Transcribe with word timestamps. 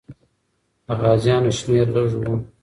د 0.85 0.87
غازیانو 1.01 1.51
شمېر 1.57 1.87
لږ 1.95 2.09
وو. 2.19 2.35